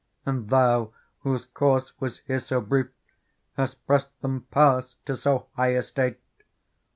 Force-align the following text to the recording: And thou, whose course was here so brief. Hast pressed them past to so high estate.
And 0.25 0.49
thou, 0.49 0.93
whose 1.19 1.45
course 1.45 1.93
was 1.99 2.21
here 2.25 2.39
so 2.39 2.59
brief. 2.59 2.87
Hast 3.55 3.85
pressed 3.85 4.19
them 4.23 4.47
past 4.49 4.95
to 5.05 5.15
so 5.15 5.45
high 5.55 5.75
estate. 5.75 6.19